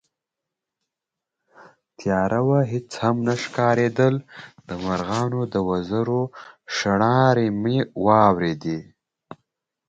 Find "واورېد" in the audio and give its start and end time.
8.05-8.63